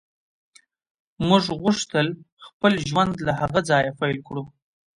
موږ 1.27 1.43
غوښتل 1.61 2.07
خپل 2.45 2.71
ژوند 2.87 3.13
له 3.27 3.31
هغه 3.41 3.59
ځایه 3.69 3.91
پیل 3.99 4.17
کړو 4.27 4.43